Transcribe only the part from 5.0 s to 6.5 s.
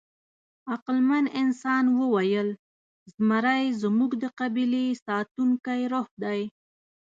ساتونکی روح دی».